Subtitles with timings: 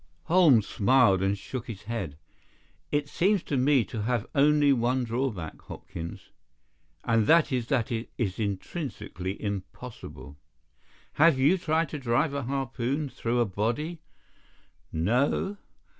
[0.23, 2.17] Holmes smiled and shook his head.
[2.91, 6.31] "It seems to me to have only one drawback, Hopkins,
[7.03, 10.37] and that is that it is intrinsically impossible.
[11.21, 13.99] Have you tried to drive a harpoon through a body?
[14.91, 15.57] No?